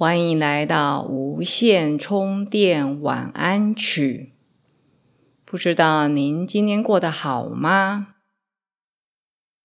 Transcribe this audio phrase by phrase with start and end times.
[0.00, 4.32] 欢迎来到无线充电晚安曲。
[5.44, 8.14] 不知道您今天过得好吗？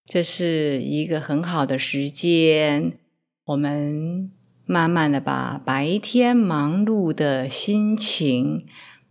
[0.07, 2.97] 这是一个很好的时间，
[3.45, 4.31] 我们
[4.65, 8.65] 慢慢的把白天忙碌的心情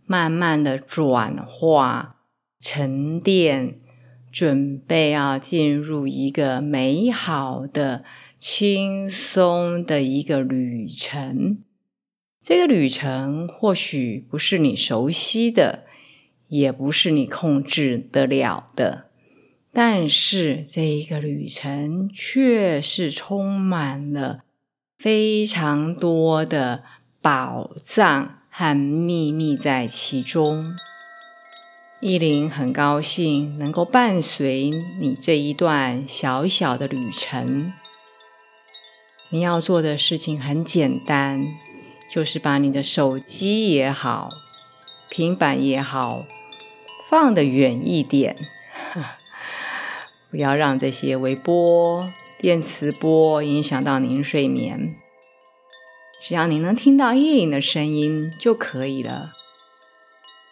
[0.05, 2.17] 慢慢的转化、
[2.59, 3.79] 沉淀，
[4.29, 8.03] 准备要进入一个美好的。
[8.45, 11.59] 轻松的一个旅程，
[12.41, 15.85] 这个旅程或许不是你熟悉的，
[16.49, 19.05] 也不是你控制得了的，
[19.71, 24.41] 但是这一个旅程却是充满了
[24.97, 26.83] 非常多的
[27.21, 30.75] 宝藏和秘密在其中。
[32.01, 37.71] 依林很高兴能够伴随你这一段小小的旅程。
[39.33, 41.55] 你要做的事情很简单，
[42.07, 44.29] 就是把你的手机也好，
[45.09, 46.23] 平板也好，
[47.09, 48.37] 放得远一点，
[50.29, 54.93] 不要让这些微波、电磁波影响到您睡眠。
[56.21, 59.31] 只要您能听到依林的声音就可以了。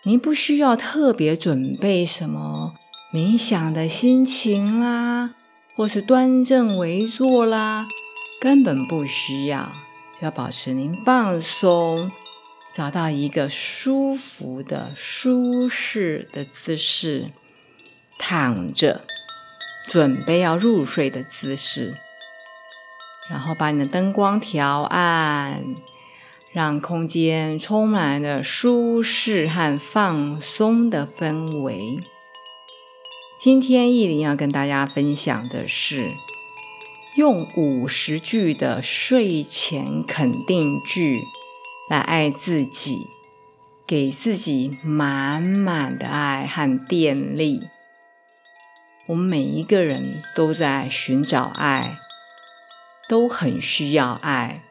[0.05, 2.73] 您不需要特别准备什么
[3.13, 5.35] 冥想的心情啦，
[5.77, 7.87] 或是端正围坐啦。
[8.41, 9.71] 根本不需要，
[10.19, 12.09] 就要保持您放松，
[12.73, 17.27] 找到一个舒服的、舒适的姿势，
[18.17, 19.01] 躺着，
[19.87, 21.93] 准备要入睡的姿势。
[23.29, 25.63] 然后把你的灯光调暗，
[26.51, 31.99] 让空间充满了舒适和放松的氛围。
[33.37, 36.07] 今天意林要跟大家分享的是。
[37.15, 41.21] 用五十句的睡前肯定句
[41.89, 43.07] 来爱自己，
[43.85, 47.67] 给自己满满的爱和电力。
[49.07, 51.97] 我们每一个人都在寻找爱，
[53.09, 54.63] 都很需要爱，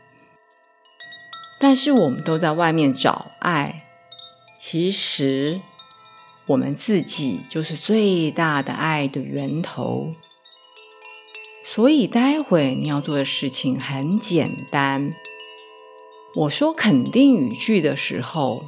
[1.59, 3.85] 但是我们都在外面找爱。
[4.57, 5.61] 其实，
[6.47, 10.11] 我们自己就是最大的爱的源头。
[11.73, 15.15] 所以，待会你要做的事情很简单。
[16.35, 18.65] 我说肯定语句的时候，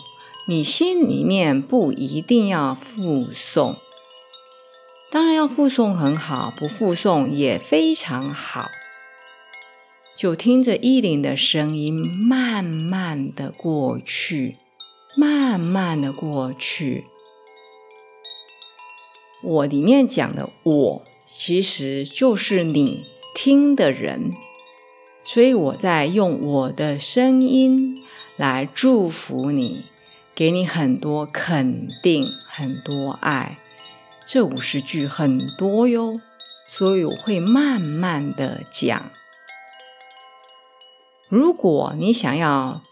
[0.47, 3.77] 你心里面不一定要附送，
[5.11, 8.71] 当然要附送很好，不附送也非常好。
[10.17, 14.59] 就听着依林的声音，慢慢的过去，
[15.17, 17.03] 慢慢的过去。
[19.43, 21.03] 我里面讲的我。
[21.25, 24.33] 其实就是你听的人，
[25.25, 27.97] 所以我在用我的声音
[28.37, 29.85] 来祝福你，
[30.35, 33.59] 给你很多肯定，很多爱。
[34.27, 36.21] 这五十句很多哟，
[36.69, 39.11] 所以我会慢慢的讲。
[41.29, 42.83] 如果你想要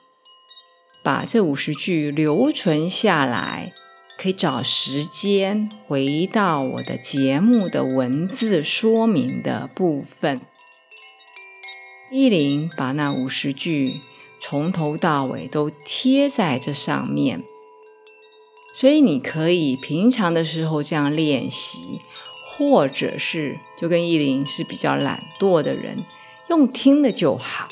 [1.02, 3.72] 把这五十句留存下来。
[4.20, 10.42] 可以找时间回到我的节目的文字说明的部分。
[12.12, 14.02] 依林把那五十句
[14.38, 17.42] 从头到尾都贴在这上面，
[18.74, 22.00] 所以你可以平常的时候这样练习，
[22.58, 26.04] 或者是就跟依林是比较懒惰的人，
[26.50, 27.70] 用听的就好。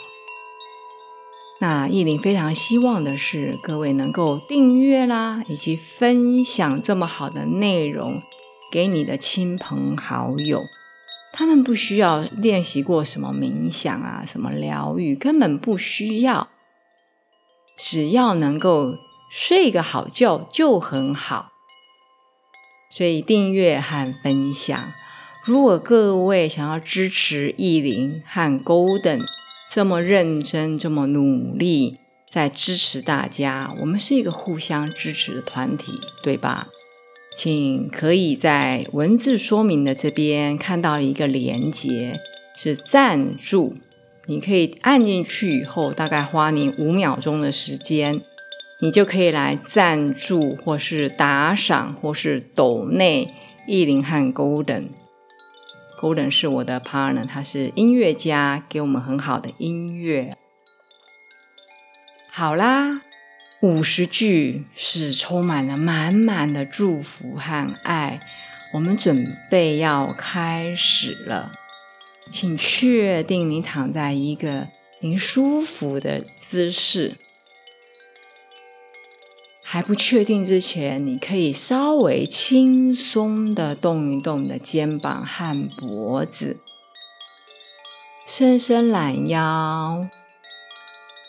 [1.60, 8.22] 那意林非常希望的是，各位能够订阅啦，以及分享这么好的内容
[8.70, 10.62] 给你的亲朋好友。
[11.32, 16.48] 他们不需要练习过什么冥想啊，什么疗愈，根本不需要，
[17.76, 18.96] 只要能够
[19.28, 21.50] 睡个好觉就很好。
[22.88, 24.92] 所以订阅和分享，
[25.44, 29.37] 如果各位想要支持意林和 Golden。
[29.70, 31.98] 这么认真，这么努力，
[32.30, 33.74] 在支持大家。
[33.80, 35.92] 我们是一个互相支持的团体，
[36.22, 36.68] 对吧？
[37.36, 42.18] 请可以在文字说明的这边看到一个连接，
[42.56, 43.74] 是赞助，
[44.26, 48.22] 你可以按进去以后，大概花你五秒钟的时间，
[48.80, 53.28] 你就可以来赞助，或是打赏，或是抖内
[53.68, 54.84] 意林和 Golden。
[55.98, 60.36] Golden 是我的 partner，他是音乐家，给我们很好的音乐。
[62.30, 63.02] 好啦，
[63.60, 68.20] 五十句是充满了满满的祝福和爱，
[68.74, 71.50] 我们准备要开始了。
[72.30, 74.68] 请确定你躺在一个
[75.00, 77.16] 您舒服的姿势。
[79.70, 86.56] 还不确定之前，你可以稍微轻松的动一动你的肩膀和脖子，
[88.26, 90.08] 伸伸懒腰，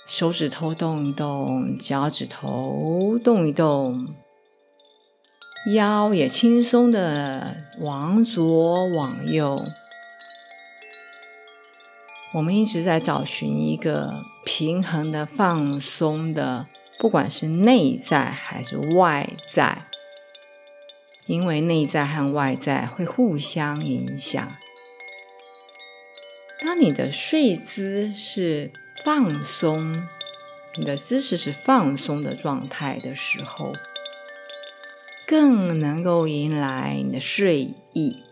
[0.07, 4.07] 手指头动一动，脚趾头动一动，
[5.73, 9.65] 腰也轻松的往左往右。
[12.35, 16.67] 我们一直在找寻一个平衡的、放松的，
[16.99, 19.85] 不管是内在还是外在，
[21.27, 24.57] 因为内在和外在会互相影响。
[26.59, 28.73] 当你的睡姿是
[29.05, 29.95] 放松，
[30.75, 33.71] 你的姿势是放松的状态的时候，
[35.25, 38.23] 更能够迎来你的睡意。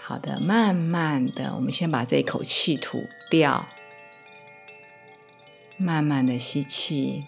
[0.00, 3.68] 好的，慢慢的，我们先把这一口气吐掉，
[5.76, 7.24] 慢慢的吸气，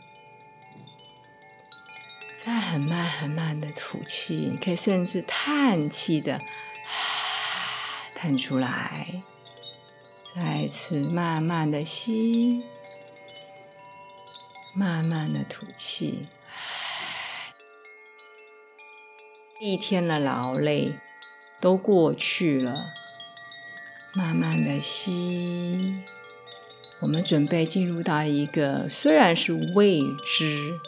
[2.44, 6.40] 再很慢很慢的吐气，你可以甚至叹气的
[8.14, 9.22] 叹出来，
[10.34, 12.64] 再次慢慢的吸，
[14.74, 16.28] 慢慢的吐气，
[19.60, 20.94] 一天的劳累。
[21.60, 22.92] 都过去了，
[24.12, 26.02] 慢慢的吸。
[27.04, 30.80] 我们准备进入到一个虽然是未知，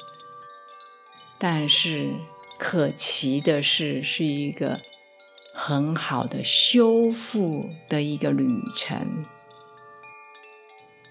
[1.37, 2.15] 但是
[2.57, 4.81] 可期的是，是一个
[5.53, 9.27] 很好的修复的一个旅程，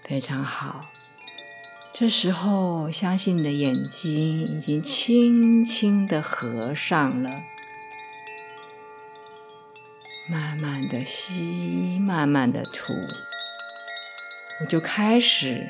[0.04, 0.86] 非常好。
[1.92, 7.30] 这时候，相信你的眼睛已经轻轻的合上了。
[10.28, 12.92] 慢慢的吸，慢慢的吐，
[14.60, 15.68] 我就开始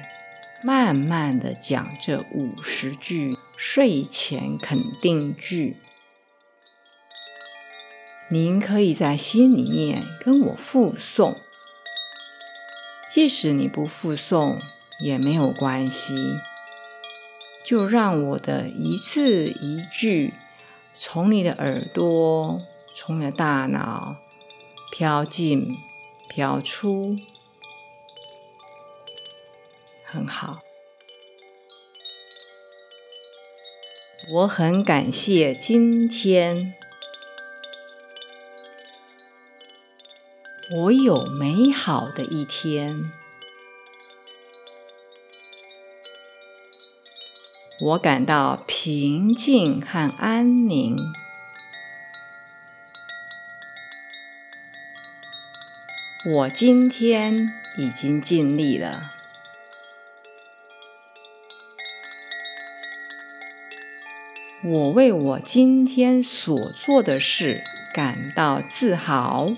[0.63, 5.77] 慢慢的讲这五十句睡前肯定句。
[8.29, 11.37] 您可以在心里面跟我复诵，
[13.09, 14.59] 即使你不复诵
[15.01, 16.39] 也没有关系，
[17.65, 20.33] 就让我的一字一句
[20.95, 22.61] 从你的耳朵，
[22.95, 24.17] 从你的大脑。
[24.93, 25.77] 飘进，
[26.29, 27.17] 飘出，
[30.17, 30.63] 很好。
[34.33, 36.75] 我很感谢今天，
[40.75, 43.05] 我有美好的一天，
[47.79, 50.97] 我感到平静和安宁。
[56.29, 59.13] 我今天已经尽力了，
[64.69, 67.63] 我为我今天所做的事
[67.95, 69.55] 感到自豪。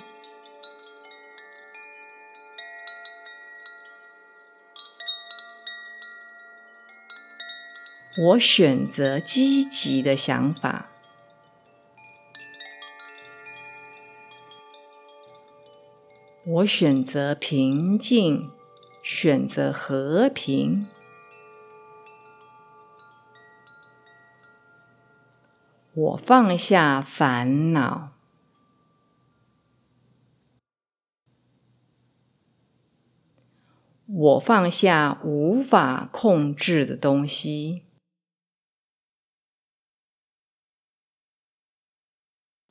[8.18, 10.90] 我选择积极的想法。
[16.44, 18.50] 我选择平静，
[19.02, 20.86] 选择和平。
[26.00, 28.12] 我放下烦恼，
[34.06, 37.82] 我放下无法控制的东西。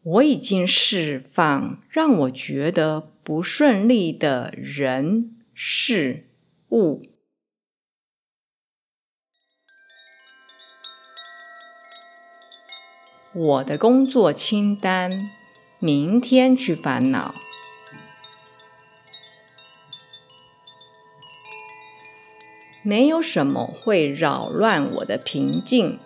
[0.03, 6.29] 我已经释放让我觉得不顺利的人事
[6.69, 7.16] 物。
[13.39, 15.29] 我的工作清单，
[15.77, 17.35] 明天去烦恼。
[22.81, 25.99] 没有什么会扰乱我的平静。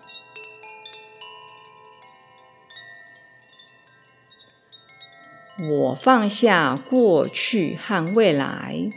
[5.58, 8.90] 我放下过去和未来，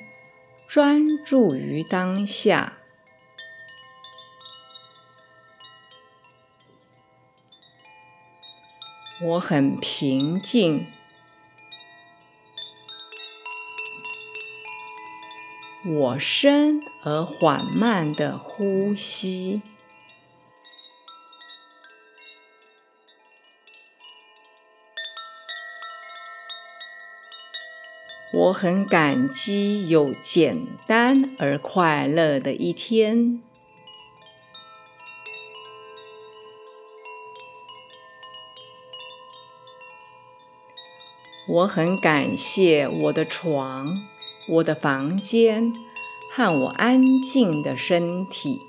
[0.67, 2.79] 专注于当下。
[9.27, 10.87] 我很平静。
[15.87, 19.63] 我深而缓慢的呼吸。
[28.35, 33.44] 我很感激有简单而快乐的一天。
[41.55, 44.07] 我很感谢我的床、
[44.49, 45.73] 我的房间
[46.31, 48.61] 和我安静的身体。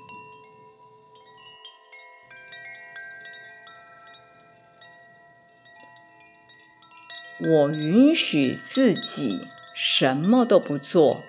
[7.38, 9.48] 我允许自己。
[9.76, 11.20] 什么都不做。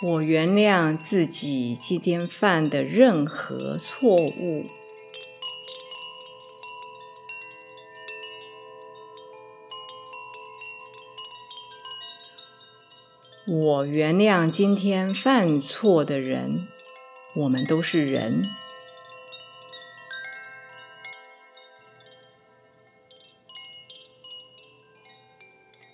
[0.00, 4.66] 我原谅自己今天犯的任何错误。
[13.46, 16.68] 我原谅今天犯错的人。
[17.34, 18.42] 我们都是人。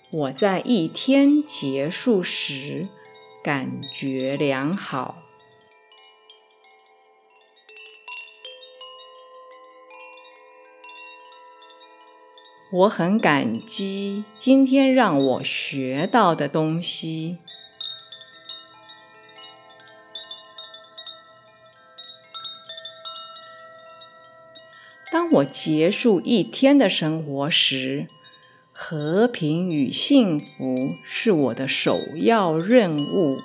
[0.09, 2.87] 我在一天结束时
[3.45, 5.21] 感觉良好。
[12.71, 17.37] 我很感激今天让我学到的东西。
[25.11, 28.14] 当我结束一天的生活时。
[28.77, 33.37] 和平与幸福是我的首要任务。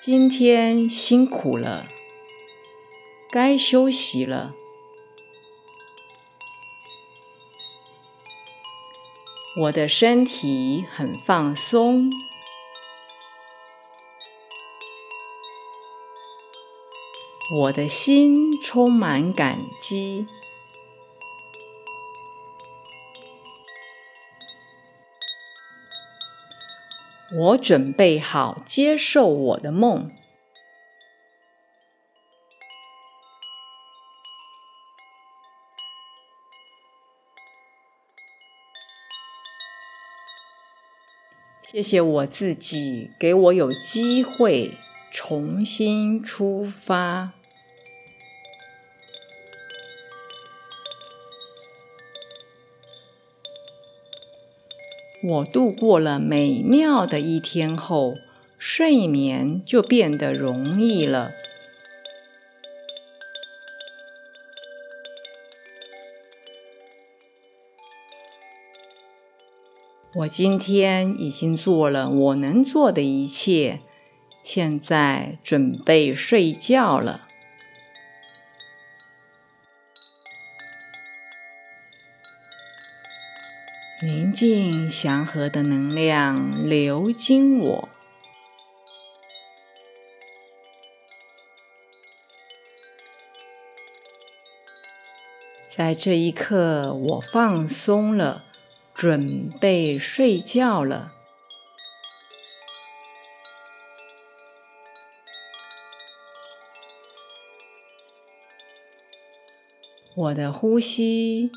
[0.00, 1.86] 今天辛苦了，
[3.30, 4.54] 该休息了。
[9.60, 12.10] 我的身体很放松。
[17.48, 20.26] 我的心充满感激。
[27.38, 30.10] 我准备好接受我的梦。
[41.62, 44.78] 谢谢我自己，给我有机会
[45.12, 47.35] 重新出发。
[55.22, 58.16] 我度过了美妙的一天后，
[58.58, 61.32] 睡眠就变得容易了。
[70.18, 73.80] 我今天已经做了我能做的一切，
[74.42, 77.25] 现在准备睡觉了。
[84.06, 87.88] 宁静祥和的能量流经我，
[95.68, 98.44] 在这一刻，我放松了，
[98.94, 101.12] 准备睡觉了。
[110.14, 111.50] 我的呼吸。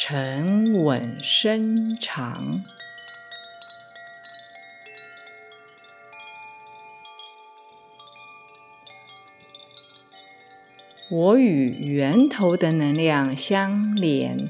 [0.00, 2.62] 沉稳深长，
[11.10, 14.48] 我与源头的能量相连，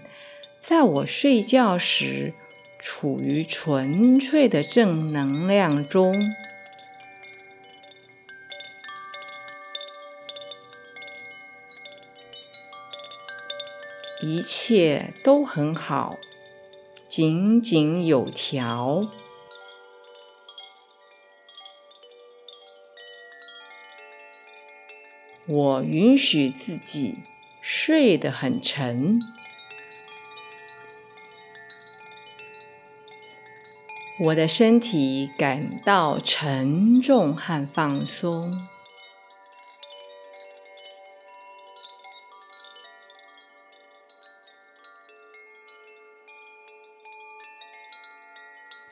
[0.60, 2.34] 在我睡觉时，
[2.78, 6.12] 处于纯粹的正能量中。
[14.30, 16.18] 一切都很好，
[17.08, 19.08] 井井有条。
[25.46, 27.14] 我允许自己
[27.62, 29.18] 睡得很沉，
[34.20, 38.52] 我的身体感到沉重和放松。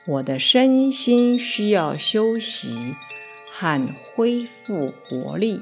[0.07, 2.95] 我的身心需要休息
[3.51, 5.61] 和恢复活力。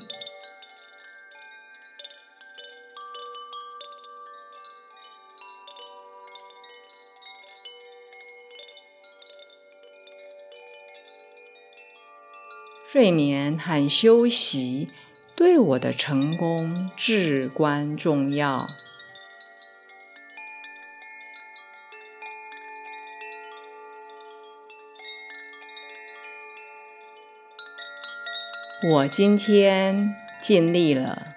[12.85, 14.87] 睡眠和休息
[15.35, 18.69] 对我的成功至关重要。
[28.87, 31.29] 我今天尽力了，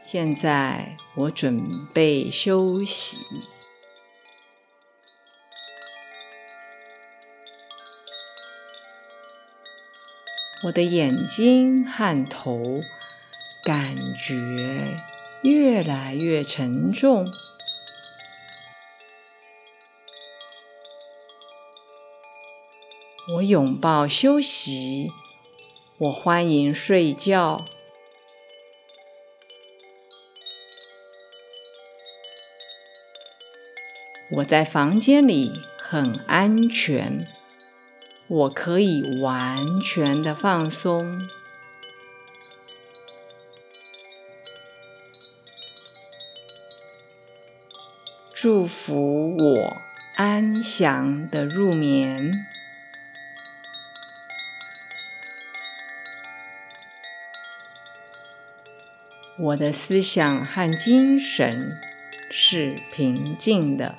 [0.00, 1.58] 现在我准
[1.92, 3.18] 备休息。
[10.66, 12.80] 我的眼睛和头
[13.64, 15.02] 感觉
[15.42, 17.26] 越来越沉重。
[23.34, 25.10] 我拥抱休息。
[26.02, 27.64] 我欢迎睡觉。
[34.38, 37.28] 我在房间里很安全，
[38.26, 41.28] 我可以完全的放松。
[48.32, 49.76] 祝福我
[50.16, 52.32] 安详的入眠。
[59.38, 61.78] 我的思想和精神
[62.30, 63.96] 是平静的。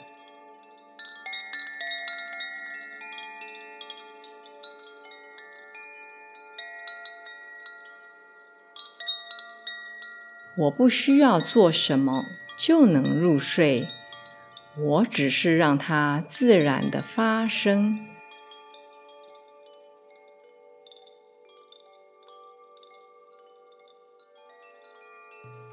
[10.55, 13.87] 我不需要做什么就能入睡，
[14.77, 18.12] 我只是让它自然的发生。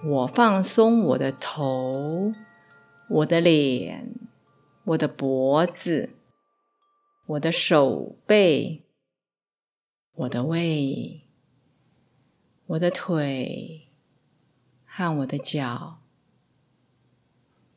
[0.02, 2.33] 我放松我的头、
[3.09, 4.14] 我的脸、
[4.85, 6.11] 我的脖子、
[7.26, 8.87] 我的手背、
[10.14, 11.28] 我的胃、
[12.66, 13.88] 我的腿
[14.87, 16.00] 和我的脚。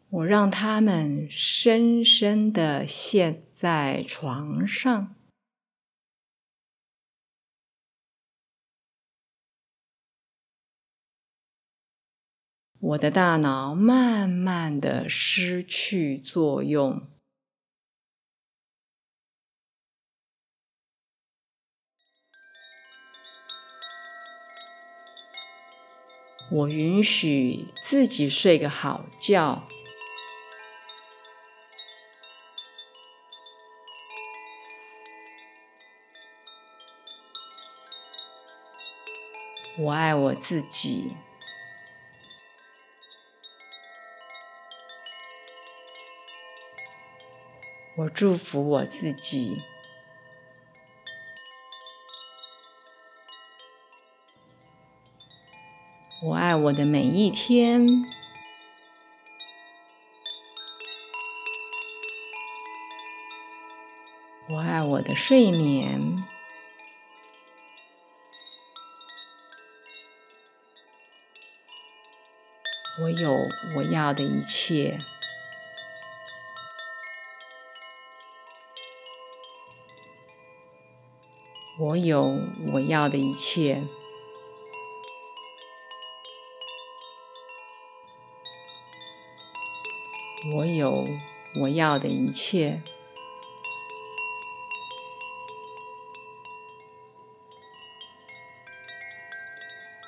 [0.10, 5.16] 我让他们深深的陷在床上。
[12.86, 17.08] 我的大脑慢慢的失去作用。
[26.52, 29.64] 我允许自己睡个好觉。
[39.78, 41.14] 我爱我自己。
[47.96, 49.62] 我祝福我自己，
[56.24, 57.86] 我爱我的每一天，
[64.50, 66.24] 我爱我的睡眠，
[73.04, 73.32] 我有
[73.76, 74.98] 我要的一切。
[81.86, 82.40] 我有
[82.72, 83.84] 我要的一切，
[90.56, 91.06] 我有
[91.60, 92.82] 我要的一切。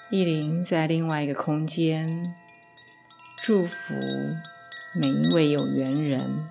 [0.09, 2.33] 意林在另外一个空间，
[3.43, 3.95] 祝福
[4.93, 6.49] 每一位有缘人。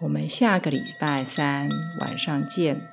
[0.00, 1.68] 我们下个礼拜三
[2.00, 2.90] 晚上见。